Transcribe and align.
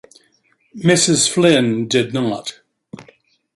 Mrs. 0.77 1.29
Flynn 1.29 1.87
did 1.87 2.11
not. 2.11 2.61